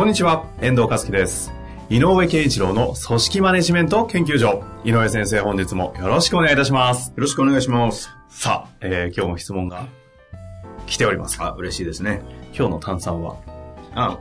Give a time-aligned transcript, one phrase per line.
[0.00, 1.52] こんにちは、遠藤和樹です。
[1.90, 4.64] 井上健一郎の組織マネジメント研究所。
[4.82, 7.08] 井上先生、本日もよろしくお願いいたします。
[7.08, 8.08] よろしくお願いします。
[8.30, 9.86] さあ、えー今日も質問が
[10.86, 11.36] 来ております。
[11.42, 12.22] あ、嬉しいですね。
[12.56, 13.36] 今日の炭酸は、
[13.94, 14.18] あ、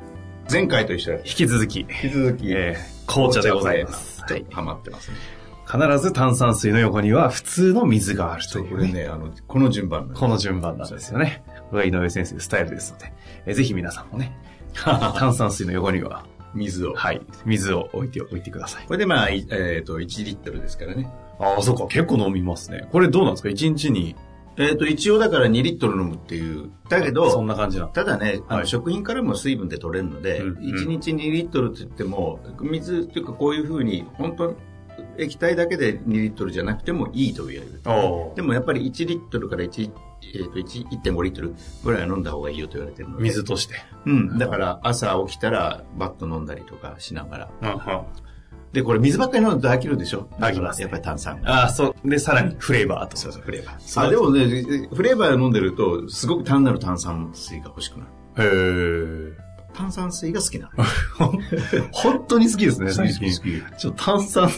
[0.52, 4.20] 前回と一緒で、引き続き、引き続き、えー紅茶でございます。
[4.20, 5.18] はいちょっとハマってますね。
[5.66, 8.70] 必ず炭酸水の横には普通の水があるという、ね。
[8.70, 11.42] これね、あの、この順番なんですこの順番なんですよね。
[11.70, 13.14] これが井上先生のスタイルですので、
[13.46, 14.38] えーぜひ皆さんもね、
[15.18, 16.94] 炭酸水の横には、水を。
[16.94, 18.86] はい、水を置いておいてください。
[18.86, 21.10] これでまあ、いえっ、と、1リットルですからね。
[21.40, 22.88] ああ、そうか、結構飲みますね。
[22.92, 24.16] これどうなんですか ?1 日に、
[24.58, 26.70] えっ、と、一応だから2リットル飲むっていう。
[26.90, 27.90] だけそんど、な感じなの？
[27.90, 34.56] ただね、はい食品からも水分で取れるので、うん1日2リットルって言っても、水っていうかこういうふうに、本当
[35.18, 37.82] 液体だけで2リットルじゃなくてもいいと言われる。
[37.86, 43.24] おでもやっぱり1リットルから1、えー、と1 1.5リットルぐらいは飲んだ方がいいよと言われてるので。
[43.24, 43.76] 水として。
[44.06, 44.38] うん。
[44.38, 48.06] だから朝起きたらバッと飲んだりとかしながら。
[48.72, 50.30] で、これ水ばっかり飲むと飽きるでしょ？
[50.40, 51.64] 飽きますねやっぱり炭酸が。
[51.64, 52.10] ああ、そう。
[52.10, 53.18] で、さらにフレーバーと。
[53.18, 54.02] そうそう、フレーバー。
[54.08, 58.12] あ、でもね、フレーバー飲んでると、すごく単なる炭酸水が欲しくなる。
[58.38, 59.49] へえ。
[59.74, 61.32] 炭酸水が好きなの。
[61.92, 63.32] 本当に好きですね、最近。
[63.78, 64.50] ちょっと炭酸、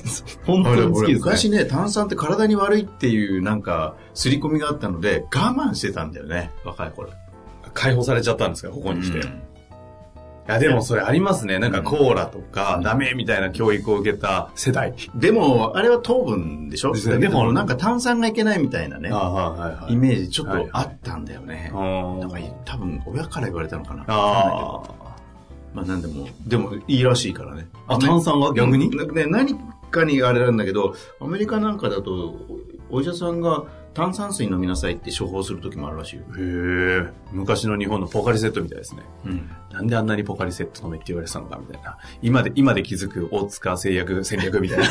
[0.46, 1.14] 本当俺に好きですね。
[1.16, 7.12] 昔ね、炭酸って体に悪いっていうなんか、刷り込みがあったので、我慢してたんだよね、若い頃。
[7.74, 9.18] 解放されちゃったんですか、ここに来て。
[9.20, 9.51] いうん
[10.48, 11.60] や、でもそれありますね。
[11.60, 14.94] なんかコーラとか、ダメみたいな教育を受けた世代。
[15.16, 16.94] でも、あれは糖分でしょ？
[16.94, 17.18] でね。
[17.20, 21.72] でも、なんか炭酸がいけないみたいなね、はいはいイメージちょっとあったんだよね。
[21.74, 24.04] あなんか多分、親から言われたのかな。
[24.08, 24.82] あ
[25.74, 27.68] まあなんでも、でもいいらしいからね。
[27.88, 28.54] あ炭酸が？
[28.54, 28.88] 逆に？
[28.88, 29.16] うん。
[29.16, 29.56] ね、何
[29.90, 32.36] かにあれなんだけど、アメリカなんかだと、
[32.90, 33.64] お医者さんが
[33.94, 36.24] 炭酸水飲みなさいって処方する時もあるらしいよ。
[36.38, 37.10] へえ。
[37.34, 39.04] 昔の日本のポカリセットみたいですね。
[39.26, 39.50] うん。
[39.72, 41.98] なんであんなにポカリセット飲めって言われてたのかみたいな。
[42.22, 44.86] 今で、今で気づく大塚製薬戦略みたいな。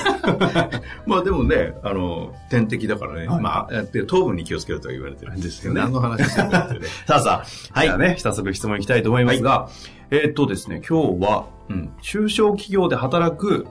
[1.07, 3.27] まあでもね、あの、点滴だからね。
[3.27, 5.81] はいまあ、で糖分に気をつけるとは言われてるんですよね。
[5.81, 6.81] ですよね何の話してるんだってね。
[7.09, 9.69] さあさあ、はいじゃあね、早速質問いきたいと思いますが、
[10.11, 11.91] えーっとですね、今日は、うん。
[12.03, 13.67] 中小企業で働く、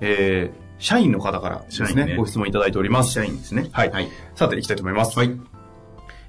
[0.00, 3.12] えー、社員の方からですね、ねご質問いただいております。
[3.12, 3.68] 社員ですね。
[3.72, 4.08] はいはい。
[4.34, 5.16] さて、いきたいと思います。
[5.16, 5.30] はい。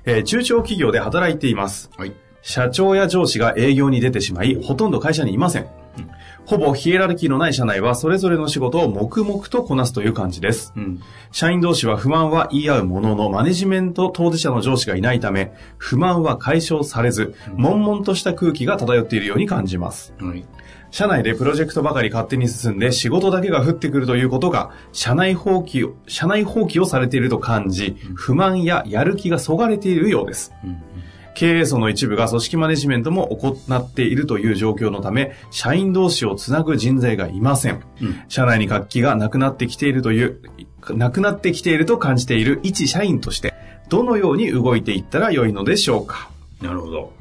[0.06, 1.90] えー中小企業で働いています。
[1.98, 2.14] はい。
[2.44, 5.64] 社長や上司が営業に出てしまい、ほとんど会社にいません。
[5.64, 5.66] う
[6.02, 6.10] ん
[6.46, 10.74] ほぼヒエラルキーのない社内はそれぞれの仕事を黙々とこなすという感じです。
[10.76, 11.02] うん。
[11.32, 20.14] 社員同士は不満は言い合うものの、マネジメント当事者の上司がいないため、不満は解消されず、悶々とした空気が漂っているように感じます。
[20.20, 20.46] はい。
[20.94, 30.54] 社内でプロジェクトばかり勝手に進んで仕事だけが降ってくるということが、社内放棄を、社内放棄をされていると感じ、不満ややる気がそがれているようです。
[30.64, 30.84] うん。
[31.34, 37.82] 経営層の一部が組織マネジメントも行っているという状況のため、社員同士をつなぐ人材がいません。
[38.00, 40.42] うん社内に活気がなくなってきているという、
[40.92, 43.56] なくなってきていると感じている一社員として、
[43.90, 46.30] どのように動いていったら良いのでしょうか
[46.62, 47.14] なるほど。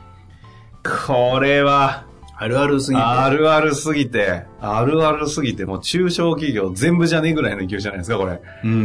[0.84, 2.11] これは、
[2.42, 3.02] あるあるすぎて。
[3.04, 8.40] あるあるすぎて、あるあるすぎて、もう中小企業全部じゃねえぐらいの勢いじゃないですか、これ。
[8.64, 8.70] うん。
[8.70, 8.76] う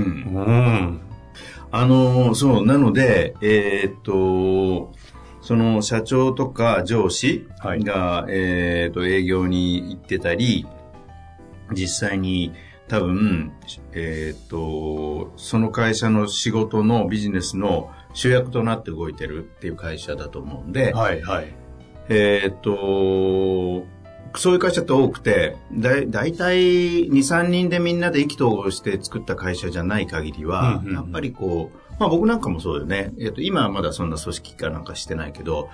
[0.42, 1.02] ん。
[1.72, 4.94] あのーそう、なので、えーっと、
[5.42, 10.68] その社長とか上司はいが、えーっと、営業に行ってたり、
[11.74, 12.54] 実際に
[12.88, 13.54] 多分、
[13.94, 21.67] えーっと、その会社の仕事のビジネスの主役となって動いてるっていう会社だと思うんで、はい、はい。
[22.10, 23.86] えーっと、
[24.38, 33.14] そういう会社って多くて、だいだいたい2、3人でみんなで意気投合して作った会社じゃない限りは、うんうんうんやっぱりこう、まあ僕なんかもそうだよね。
[33.20, 35.70] えーっと、今はまだそんな組織化なんかしてないけど、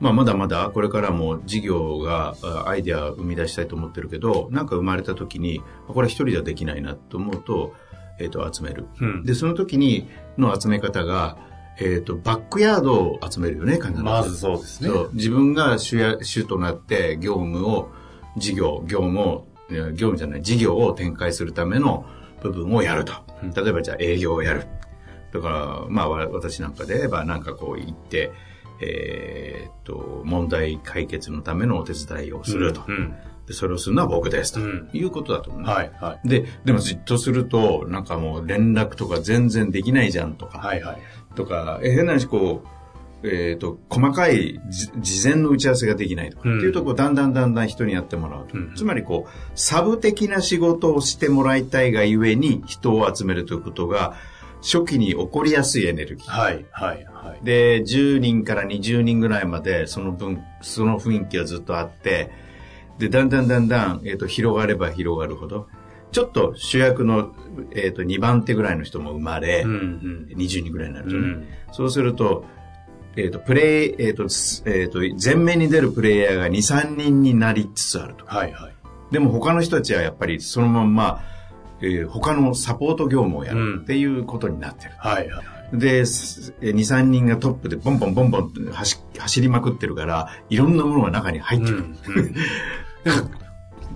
[0.00, 7.74] まあまだまだこれからも事業があアイデアを生み出したいと思ってるけど、なんか生まれた時に、あこれ一人ではできないなと思うと、
[8.18, 8.86] えーっと、集める。
[9.00, 9.24] うん。
[9.24, 11.36] で、その時にの集め方が、
[11.78, 14.02] えーっと、バックヤードを集めるよね、必ず。
[14.02, 14.90] まずそうですね。
[15.12, 17.90] 自分が主や主となって業務を、
[18.36, 22.06] 事業、業務を、業務じゃない、事業を展開するための
[22.42, 23.12] 部分をやると。
[23.42, 24.66] うん例えばじゃあ営業をやる。
[25.32, 28.32] だから、まあわ私なんかで言えばなんかこう行って、
[28.80, 32.82] えーっと、問題解決のためのお手伝いをすると。
[32.88, 33.14] うん。
[33.46, 36.28] でそれをするのは僕ですと、うんいうことだと思うね、はい、はい。
[36.28, 40.98] で、でもじっとすると、なんかもう連絡とか全然できないじゃんとか、はい、はい。
[41.36, 48.58] とか、え変な話こう、えっ、と、細かいじ事前の打ち合わせができないとか、うんっていうとこだんだんだんだん人にやってもらうと。
[48.58, 54.14] うんつまりこう、サブ的な仕事をしてもらいたいがゆえに人を集めるということが、
[54.62, 56.30] 初期に起こりやすいエネルギー。
[56.30, 57.44] はい、はい、はい。
[57.44, 62.30] で、10人から20人ぐらいまで、その分、その雰囲気はずっとあって、
[62.98, 65.68] で、だんだんだんだん、えっ、と、広がれば広がるほど、
[66.12, 67.34] ちょっと主役の、
[67.74, 70.36] えっ、と、2番手ぐらいの人も生まれ、うん、うん。
[70.36, 71.20] 20人ぐらいになるとね。
[71.20, 71.48] うん。
[71.72, 72.44] そうすると、
[73.16, 78.24] えっ、と、プレイ、えっ、と、すえっ、と、前面に出るプレイヤーが2、3人になりつつあると。
[78.26, 78.72] はい、はい。
[79.10, 81.22] でも他の人たちはやっぱりそのまんま、
[81.80, 84.92] えー他のサポート業務をやるっていうことになってる。
[84.98, 85.42] はい、は
[85.72, 85.78] い。
[85.78, 91.76] で、すえー2、3人がトップでボンボンボンボン走走りまくってるから、いろんなものが中に入ってくる。
[91.78, 91.84] うん。
[91.84, 92.34] うん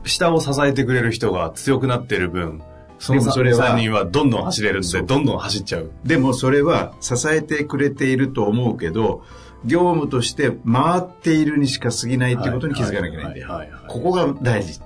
[0.05, 2.63] 下を支えてくれる人が強くなってる分、
[2.99, 5.91] そのそれは3人はどんどん走れるんで、どんどん走っちゃう。
[6.05, 9.25] でもそれは支えてくれていると思うけど、
[9.65, 13.49] 業務として回っているにしか過ぎないっていうことに気づかなきゃいけないんだよ。
[13.49, 14.81] はいはいはいここが大事。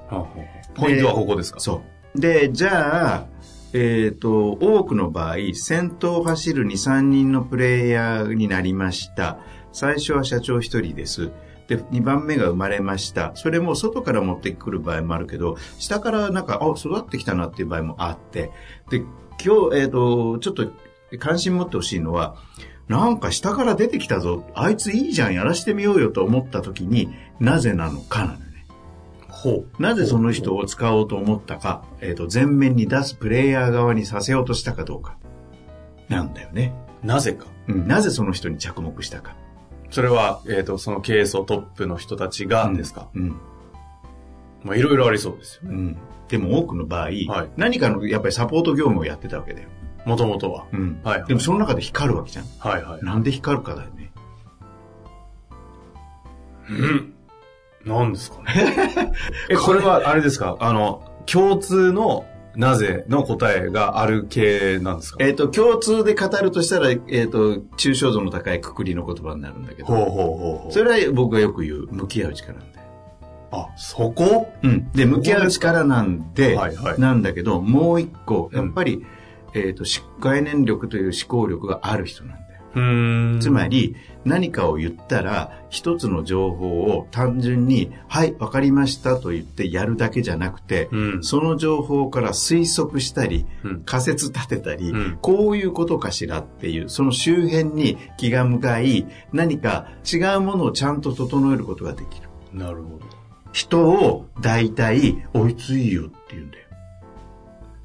[0.75, 1.61] ポイントはここですか？
[1.61, 1.83] そ
[2.17, 2.21] う。
[2.21, 3.27] で、じゃあ、
[3.73, 9.39] えっ、と、多くの場合、先頭を走る2、3人のプレイヤーになりました。
[9.73, 11.33] 最初は社長1人です。
[11.69, 13.33] で、2番目が生まれました。
[13.35, 18.51] それも外から持ってくる場合もあるけど、下からなんか、あ、育ってきたなっていう場合もあって。
[18.91, 18.99] で、
[19.45, 20.71] 今日、えっ、と、ちょっと
[21.19, 22.37] 関心持ってほしいのは、
[22.89, 24.45] なんか下から出てきたぞ。
[24.55, 28.67] あいついいじゃん、やらしてみようよと思った時になぜなのかなのよね。
[29.29, 29.83] ほう。
[29.83, 35.17] なぜその人を使おうと思ったか、えっ、と、前面に出すプレイヤー側にさせようとしたかどうか。
[36.09, 36.75] なんだよね。
[37.03, 37.47] なぜか。
[37.69, 37.89] うん。
[37.89, 39.37] なぜその人に着目したか。
[39.95, 43.37] それは、えっ、と、その経営層トップの人たちがですか、うん。
[44.65, 45.77] まあ、いろいろありそうですよね。
[45.77, 45.99] うん。
[46.27, 47.21] でも多くの場合、はい
[47.57, 49.69] 何かのやっぱりサポート業務をやってたわけだよ。
[50.05, 50.67] もともとは。
[50.73, 51.01] うん。
[51.05, 52.45] はいはいでもその中で光るわけじゃん。
[52.59, 53.05] はいはい。
[53.05, 54.11] なんで光るかだよね。
[56.71, 57.15] うん。
[57.85, 59.13] なんですかね。
[59.49, 60.57] え、これは、あれですか？
[60.59, 62.27] あの、共通の、
[62.57, 65.19] なぜの答えがある系なんですか？
[65.21, 70.17] えっ、と、共通で語るとしたら、えっ、と、抽象度の高いくくりの言葉になるんだけど、ほうほうほう
[70.63, 70.73] ほう。
[70.73, 72.87] それは僕がよく言う、向き合う力なんだよ。
[73.53, 74.53] あ、そこ？
[74.63, 74.91] うん。
[74.93, 79.05] で、向き合う力なんで、はいはいなんだけど、もう一個、うんやっぱり、
[79.55, 82.44] えっ、と、し概念力という思考力がある人なん。
[83.41, 91.25] つまり、何かを言ったら、一つの情報を単純に、はい、わかりましたと言ってやるだけじゃなくて、うん。
[91.25, 102.29] その情報から推測したり、うん仮説立てたり、うんこういうことかしらっていう、その周辺に気が向かい、何か違うものをちゃんと整えることができる。
[102.53, 103.07] なるほど。
[103.53, 106.64] 人を大体、おいついよって言うんだよ。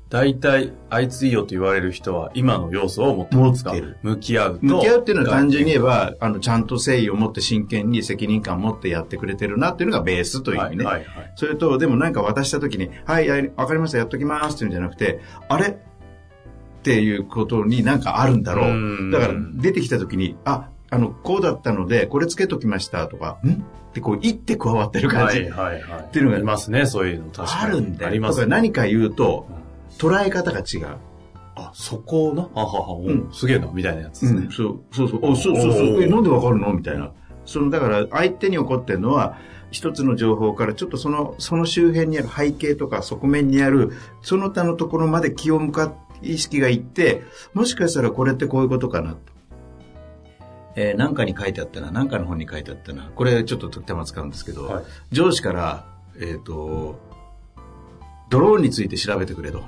[0.09, 4.65] 大体、あいついいよと言われる人は今の要素を持って持ってる向き合うと。
[4.65, 10.85] 向き合うっていうのは単純に言えば、あの、ちゃんと誠意を持って真剣に責任感を持ってやってくれてるなっていうのがベースという意味ね。
[10.85, 11.33] はいはいはい。
[11.35, 15.67] それと、でもなんか渡した時に、はい、わかりました、やっときますっていうんじゃなくて、あれ？
[15.67, 18.71] っていうことになんかあるんだろう。
[18.71, 23.51] うんだから出てきた時に、あ、あの、こうだったので、これつけときましたとか、ん？
[23.51, 23.55] っ
[23.93, 25.41] てこう、いって加わってる感じ。
[25.41, 26.01] はいはいはい。
[26.05, 27.29] っていうのがいますね、そういうの。
[27.31, 27.73] 確かに。
[27.73, 28.07] あるんだよ。
[28.07, 29.47] ありますだから何か言うと、
[29.97, 30.97] 捉え方が違う。
[31.55, 32.43] あ、そこな。
[32.43, 34.47] ははは、んうん、すげえな、みたいなやつですね。
[34.51, 35.19] そうそうそう。
[35.23, 36.03] おそうそうそう。
[36.03, 36.73] え、なんでわかるの？
[36.73, 37.11] みたいな。
[37.45, 39.37] その、だから、相手に起こってるのは、
[39.71, 43.91] 一つの情報からちょっとその、その周辺にある背景とか側面にある、
[44.21, 49.17] その他のところまで気を向かっ、意識がいって、もしかしたらこれってこういうことかなと。
[50.75, 53.11] えー、なんかに書いてあったな、なんかの本に書いてあったな。
[53.15, 55.85] これちょっと時たま使うんですけど、はい上司から、
[56.19, 56.99] えっ、と、
[58.29, 59.63] ドローンについて調べてくれと。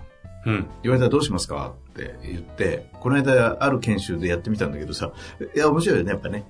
[0.46, 0.68] うん。
[0.84, 1.74] 言われたらどうしますか？
[1.92, 5.12] って言って、この間ある研修でやってみたんだけどさ、
[5.56, 6.46] いや、面白いよね、やっぱね。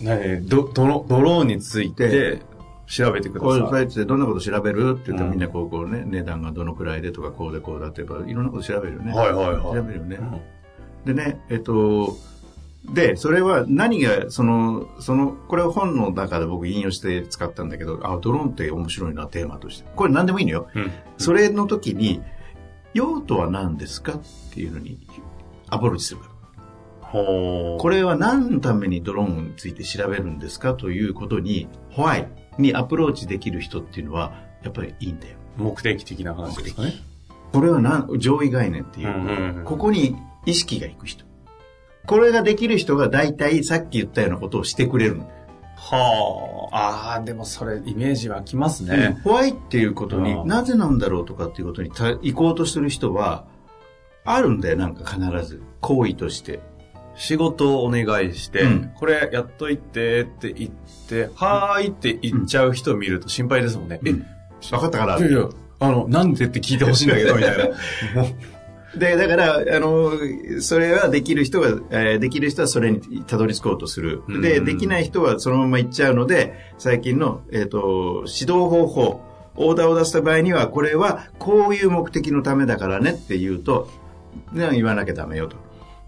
[0.00, 2.42] ねドドロドローンについてで
[2.86, 3.82] 調べてくこういうださい。
[3.82, 4.92] サイトでどんなこと調べる？
[4.92, 9.12] って言ったらうんみんなこう、こうね、値段がどのくらいでとか、こうでこうだって言えば、いろんなこと調べるよね。
[9.12, 11.10] はいはいはい調べるよねう。
[11.10, 12.16] んでね、えっと、
[12.92, 19.88] で、それは何が、その、その、これは本の中で僕引用して使ったんだけど、あ、ドローンって面白いな、テーマとして。
[19.96, 20.68] これ何でもいいのよ。
[20.72, 20.92] うん。
[21.18, 22.22] それの時に、
[22.96, 24.20] 用途は何ですかっ
[24.54, 24.98] ていうのに
[25.68, 26.32] アプローチするから。
[27.12, 35.36] これは何のためにドローンについて調べるんですかということに、ホワイにアプローチできる人っていうのは、やっぱりいいんだよ。
[35.56, 36.94] 目的的な話ですかね。
[37.52, 38.18] これは何？
[38.18, 41.24] 上位概念っていう、うんうんうんここに意識がいく人。
[42.06, 45.30] これができる人が大体さっき言ったようなことをしてくれるの。
[45.76, 46.76] はあ。
[46.76, 49.20] ああ、でもそれイメージ湧きますね。
[49.22, 53.44] ホワイっていうことにう、んなぜなんだろうとかっていうことにた行こうとする人は、
[54.24, 55.62] あるんだよ、なんか必ず。
[55.80, 56.60] 行為として。
[57.14, 60.70] 仕事をお願いして、うんこれやっといてって言っ
[61.08, 64.00] て、はーいって言っちゃう人を見ると心配ですもんね。
[64.02, 64.26] うん
[64.70, 65.48] 分かったからえ、いやいや、
[65.80, 67.64] あの、なんでって聞いてほしいんだけど、みたいな。
[68.96, 70.12] で、だから、あの、
[70.60, 74.22] それはできる人が、えーできる人はそれにたどり着こうとする。
[74.28, 79.20] で、うんできない人はそのまま行っちゃうので、最近の、えっ、と、指導方法、
[79.56, 83.88] オーダーを出した場合には、これはこういう目的のためだからねって言うと、
[84.52, 85.56] ね言わなきゃダメよと。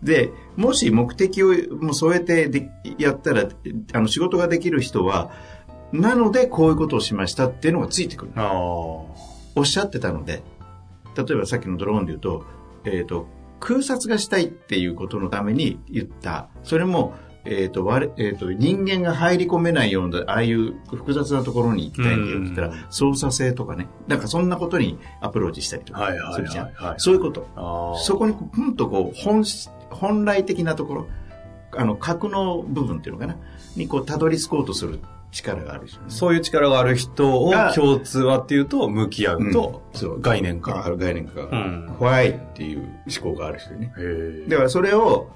[0.03, 3.49] で、もし目的をもう添えてでやったら、
[3.93, 5.33] あの、仕事ができる人は、
[5.93, 8.33] なのでこういうことをしましたっていうのがついてくる。
[8.37, 10.43] あおっしゃってたので、
[11.17, 12.45] 例えばさっきのドローンで言うと、
[12.85, 13.27] えっ、と、
[13.61, 16.49] 空撮がしたいっていうことのために言った。
[16.63, 23.89] それも、えっ、と、我えっ、と、人間が入り込めないような、ああいう複雑なところに行きたいんだよって言ったらうん、操作性とかね。
[24.07, 26.95] なんかそんなことにアプローチしたりとかするじゃんはいはい。
[26.99, 27.97] そういうこと。
[27.99, 31.07] そこにこう、ふんとこう、本質、本来的なところ、
[31.77, 33.37] あの、核の部分っていうのかな、
[33.77, 36.07] にこう、たどり着こうとする力がある人ね。
[36.09, 40.89] そういう力がある人をが共通はっていうと、向き合うとうんそう、概念あ化。
[40.89, 42.81] る概念化が、うんホワイっていう
[43.23, 43.93] 思考がある人ね。
[44.49, 45.29] だからそれを、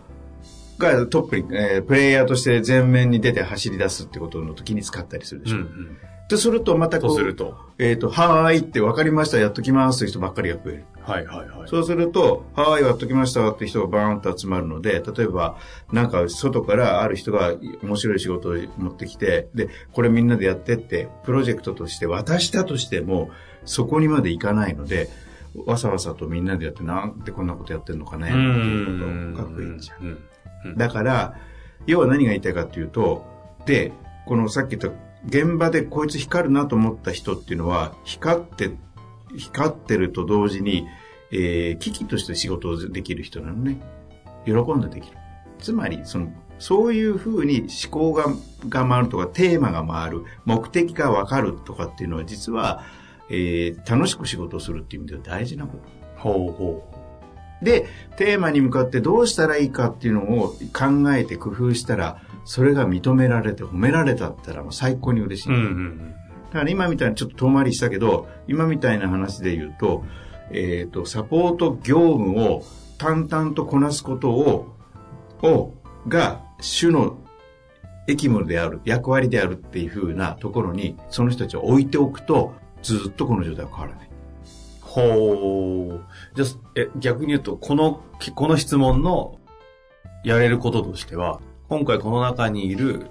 [0.78, 5.56] がトップに、えープレイヤーとして前面に出て走り出すってことの時に使ったりするでしょ。
[5.56, 5.98] うんうん
[6.28, 7.58] で、するとまたこう、とすると。
[7.78, 10.84] えっ、と、はーいって分かりました、やっときますという人ばっかりが増える。
[11.02, 11.68] はいはいはい。
[11.68, 13.50] そうすると、はーい、やっときました？
[13.50, 15.58] って人がバーンと集まるので、例えば、
[15.92, 17.52] なんか外からある人が
[17.82, 23.30] 面白い仕事を持ってきて、で、これみんなでやってって、プロジェクトとして渡したとしても、
[23.66, 25.10] そこにまでいかないので、
[25.66, 28.82] わさわさとみんなでやって、なんでこんなことやってんのかね、ってい
[29.34, 30.02] うことが増えちゃう。
[30.02, 30.22] うんうん
[30.76, 31.34] だから、
[31.86, 33.24] 要は何が言いたいかっていうと、
[33.66, 33.92] で、
[34.26, 38.70] このさっき言った現場でこいつ光るなと思った人っていうのは、光って、
[39.36, 40.86] 光ってると同時に、
[41.30, 43.80] えー、危機として仕事をできる人なのね。
[44.44, 45.16] 喜んでできる。
[45.58, 48.26] つまり、その、そういうふうに思考が
[48.68, 52.84] が回るとか、テーマが回る、目的がわかるとかっていうのは、実は、
[53.30, 56.02] えー、楽しく仕事をするっていう意味では大事なこと。
[56.16, 56.91] ほうほ
[57.62, 65.52] で、テーマに向かってどうしたらいいかっていうのを考えて工夫したら、それが認められて褒められたったらもう最高に嬉しい。
[65.52, 65.54] う。
[65.54, 66.14] うんうん
[66.52, 70.04] だから今みたいにちょっと遠回りしたけど、今みたいな話で言うと、
[70.50, 72.62] えっ、と、サポート業務を
[72.98, 74.76] 淡々とこなすことを、
[75.42, 75.72] を、
[76.06, 77.16] が、主の
[78.06, 82.52] 役務である、役割であるっていう風なところに、その人たちを置いておくと、
[82.82, 84.11] ずっとこの状態は変わらない。
[84.94, 86.06] ほう。
[86.34, 88.02] じゃあ、え、逆に言うと、この、
[88.34, 89.38] この質問の
[90.22, 93.06] やれることとしては、今回この中にいる、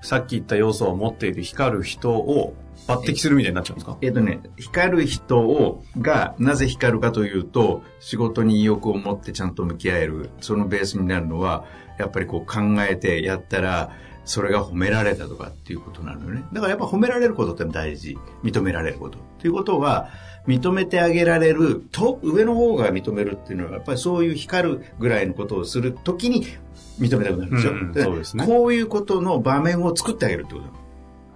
[0.00, 2.54] さっき言った要素を持っている光る人を
[2.86, 3.98] 抜擢するみたいになっちゃうんですか？
[4.00, 11.64] えっ、とね、光る人を、が、なぜ光るかというと、仕事に意欲を持ってちゃんと向き合える、そのベースになるのは、
[11.98, 13.90] やっぱりこう考えてやったら、
[14.24, 16.44] それが褒められたとかっていうことなのよね。
[16.52, 18.18] だからやっぱ褒められることって大事。
[18.42, 19.18] 認められること。
[19.40, 20.08] ということは、
[20.46, 26.46] 認めてあげられると、上の方が認めるっていうのは、やっぱりそういう光るぐらいのことをするときに
[27.00, 27.72] 認めたくなるんですよ。
[27.72, 30.60] うんでそうですねこういうことの場面を作ってあげるってこ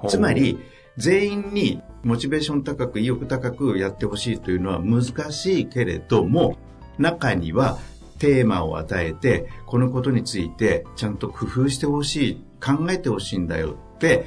[0.03, 0.59] とつまり、
[0.97, 6.57] 全員にモチベーション高く、意欲高くやってほしいというのは難しいけれども、
[6.99, 7.79] 中には
[8.19, 14.27] テーマを与えて、このことについてちゃんと工夫してほしい、考えてほしいんだよって、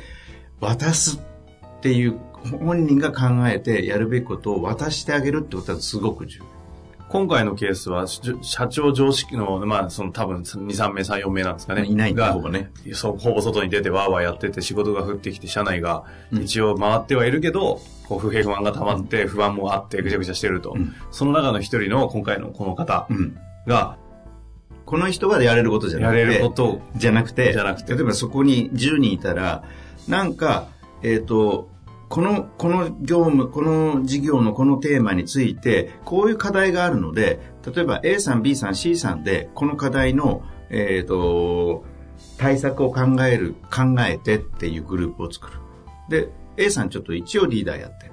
[0.60, 2.20] 渡すっていう、
[2.60, 6.60] 本人が考えてやるべきことを渡してあげるってことはすごく重要。
[7.10, 11.86] 今回のケースは、し社長常識の、まあ、その多分2、3名、3、4名なんですかね。
[11.86, 12.70] いないほぼね。
[12.94, 20.74] そう、ほぼ外に出てワーワーやってて仕事が降ってきて、社内がうん一応回ってはいるけど、こう不平不満が溜まって、不安もあってぐちゃぐちゃしてると。
[20.76, 23.36] うんその中の一人の今回のこの方うん。
[24.90, 29.64] が、この人がやれることじゃなやくて、れることを、じゃなくて、じゃなくて例えばそこに10人いたら、
[30.08, 30.68] なんか、
[31.04, 31.70] えっ、と、
[32.10, 37.40] この、この業務、この事業のこのテーマについて、こういう課題があるので、
[37.74, 40.42] 例えば A さん、B さん、C さんで、この課題の、
[40.72, 41.86] えっ、と、
[42.38, 45.60] 対策を考える、考えてっていうグループを作る。
[46.10, 48.12] で、A さんちょっと一応リーダーやって。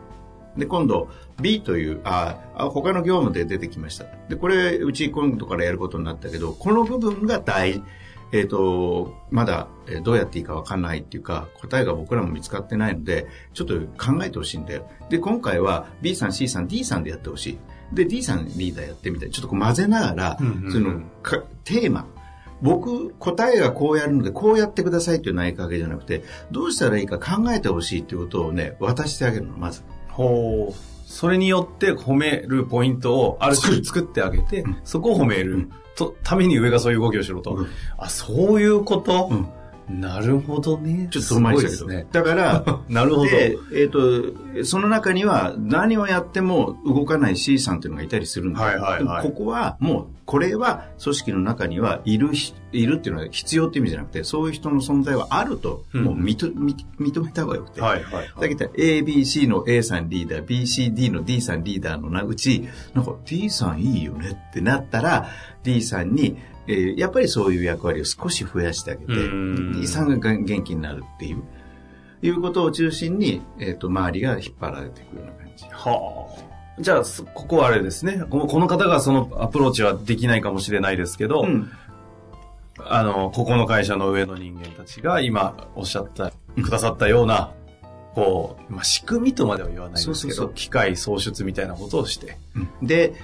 [0.56, 1.08] で、今度
[1.40, 4.06] B という、あ、あ他の業務で出てきました。
[4.28, 7.82] で、これ、うち今度からやることになったけど、この部分が大、
[8.32, 14.90] えっ、と、まだえーどうやっていいかわかんないっていうか、答えが僕らも見つかってないので、ちょっと考えてほしいんだよ。
[15.08, 17.58] で、今回は B さん、C さん、D さんでやってほしい。
[17.92, 19.30] で、D さんリーダーやってみたい。
[19.30, 22.06] ちょっとこう混ぜながら、うんうんうんそのか、テーマ、
[22.62, 29.82] 僕、答えがこうやるので、こうやってくださいっていう内かけじゃなくて、どうしたらいいか考えてほしいっていうことをね、渡してあげるの、まず。
[30.16, 30.74] ほう。
[31.06, 34.76] それによって褒めるポイントをある種作ってあげて、うん。
[34.82, 37.54] そこを褒める、うんとために上がそういう動きをしろと。
[37.54, 37.66] うん。
[37.96, 39.48] あ、そういうこと、うん
[39.88, 41.08] なるほどね。
[41.10, 41.78] ちょっと遠回りしたけど。
[41.78, 42.06] すごいですね。
[42.12, 43.30] だから、 なるほど。
[43.30, 57.80] で、えっ、と、その中には何をやっても動かない C さんっていうのがいたりするんだはいはいはいここはもう、これは組織の中にはいるひ、いるっていうのは必要って意味じゃなくて、そういう人の存在はあると、うんもう認認認めた方がよくて。
[57.80, 58.30] はいはいはい。
[58.40, 65.28] だけど A、B、C の A さんリーダー、B、C、D の D さんリーダーのなうち、なんか D さんいいよねってなったら、
[65.62, 66.36] D さんに、
[66.68, 71.42] えーやっぱりそういう役割を少し増やしてあげて、うん D さんが元気になるっていう、
[72.22, 75.64] いうことを中心に、えっ、と、周りが引っ張られていくような感じ。
[75.70, 76.28] は
[76.78, 76.82] あ。
[76.82, 78.24] じゃあ、そここはあれですね。
[78.28, 81.70] このこの方がそのアプローチはできないかもしれないですけど、うん
[82.78, 86.32] あの、ここの会社の上の人間たちが今おっしゃった、
[86.62, 87.52] くださったような、
[88.14, 92.36] こう、まあ、仕組みとまでは言わないですけど、そうそうそう機械創出みたいなことをして。
[92.82, 93.14] で、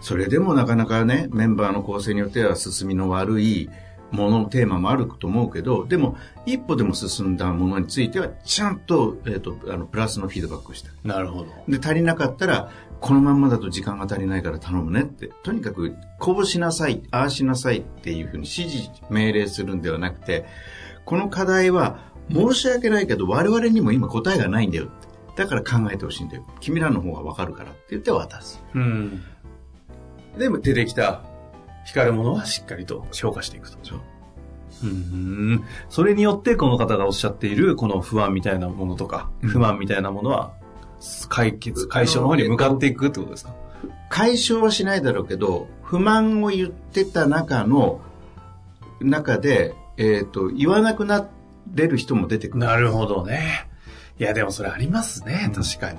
[0.00, 3.68] それでもなかなかね、メンバーの構成によっては進みの悪い
[4.10, 11.46] もの、テーマもあると思うけど、でも、一歩でも進んだものについては、ちゃんと、えっ、と、あの、プラスのフィードバックをしてなるほど。
[11.68, 20.46] で、足りなかったら、このまんまだと時間が足りないから頼むねって、とにかく、こうしなさい、ああしなさいっていうふうに指示、命令するんではなくて、
[21.04, 24.90] この課題は、申し訳ないけど、我々にも今答えがないんだよ。
[25.36, 26.44] だから考えてほしいんだよ。
[26.60, 28.60] 君らの方がわかるからって言って渡す。
[28.74, 29.22] うん。
[30.38, 31.22] でも出てきた
[31.84, 33.78] 光るものはしっかりと消化していくと。
[33.82, 34.00] そう。
[34.84, 35.64] うん。
[35.88, 40.52] それによってこの方がおっしゃっているこの不安みたいなものとか、うん不満みたいなものは
[41.28, 43.54] 解決、解消の方に向かっていくってことですか？
[44.10, 48.00] 解消はしないだろうけど、不満を言ってた中の、
[49.00, 51.28] 中で、えっ、と、言わなくな
[51.74, 52.64] れる人も出てくる。
[52.64, 53.68] なるほどね。
[54.18, 55.98] いや、でもそれありますね、確かに。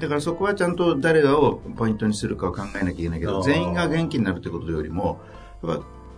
[0.00, 5.20] だからそこはちゃんと誰がをポイントにするかを考えなきゃいけないけど、全員が元気になるってことよりも、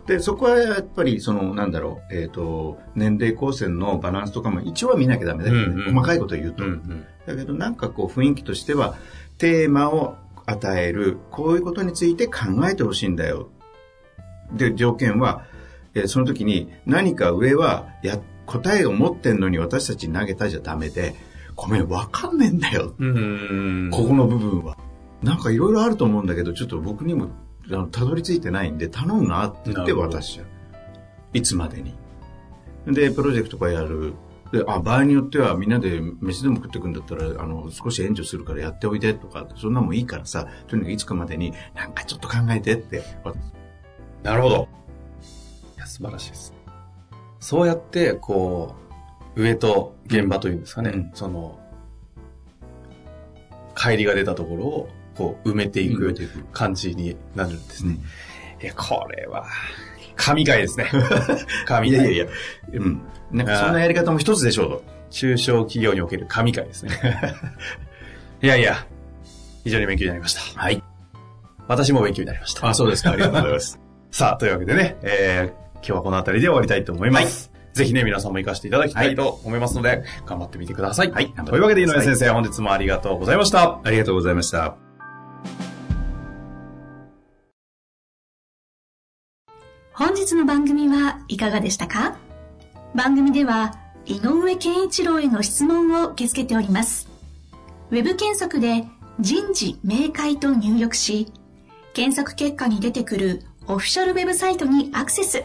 [0.07, 6.65] で、そこはやっぱり、その、なんだろう、えっ、と、年齢構成のバランスとかも一応は見なきゃダメだけどね、うんうん細かいことを言うと。
[6.65, 7.07] ん。
[7.27, 8.97] だけど、なんかこう、雰囲気としては、
[9.39, 13.49] テーマを与える、こういうことについて考えてほしいんだよ。
[14.53, 15.45] で、条件は、
[15.95, 21.15] えーその時に何か上は、や、答えを持ってんのに私たちに投げたじゃダメで、
[21.55, 22.95] ごめん、わかんねえんだよ。
[22.99, 23.91] うん。
[23.91, 24.77] ここの部分は。
[25.23, 27.29] なんかいろいろあると思うんだけど、ちょっと僕にも、
[27.71, 30.47] あの、たどり着いてないんで、頼むなって言って渡しちゃう。
[31.33, 31.95] いつまでに。
[32.87, 34.15] で、プロジェクトとかやる。
[34.53, 43.03] で、あ、場合によってはみんなで飯でも食ってくんだったら、あの、少し援助するからやっておいでとか、そんなもんいいからさ、とにかくいつかまでに、なんかちょっと考えてって。
[44.23, 44.69] なるほど。
[45.77, 46.59] いや、素晴らしいですね。
[47.41, 48.82] そうやって、こう、
[49.35, 51.59] 上と現場というんですかね、うんその、
[53.77, 56.15] 帰りが出たところを、こう、埋めていく
[56.53, 57.93] 感じになるんですね。
[57.93, 58.05] うん
[58.63, 59.47] いや、これは、
[60.15, 60.87] 神回ですね。
[61.67, 61.91] 神回。
[61.91, 62.27] いやいやいや、
[62.75, 63.03] うん。
[63.33, 64.85] なんかそんなやり方も一つでしょうと。
[65.11, 66.93] 中小企業における神回ですね。
[68.41, 68.87] いやいや、
[69.65, 70.61] 非常に勉強になりました。
[70.61, 70.83] はい。
[71.67, 72.69] 私も勉強になりました。
[72.69, 73.11] あ、そうですか。
[73.11, 73.81] ありがとうございます。
[74.13, 77.52] さあ、というわけでね、えー、今日はこの辺りで終わりたいと思います。
[77.73, 81.11] ぜひね、皆さんも活かしていただきたいと思いますので、頑張ってみてください。
[81.11, 83.81] はいというわけで、井上先生、本日もありがとうございました。
[83.83, 84.77] ありがとうございました。
[89.95, 92.17] 本日の番組はいかがでしたか？
[92.95, 97.09] 番組では井上健一郎への質問を受け付けております。
[97.91, 98.85] ウェブ検索で
[99.21, 101.33] 人事明快と入力し、
[101.95, 105.45] 検索結果に出てくるオフィシャルウェブサイトにアクセス。